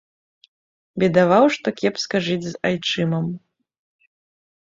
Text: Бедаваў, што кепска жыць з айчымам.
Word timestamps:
Бедаваў, 1.03 1.45
што 1.57 1.67
кепска 1.81 2.21
жыць 2.29 2.47
з 2.47 2.55
айчымам. 2.71 3.29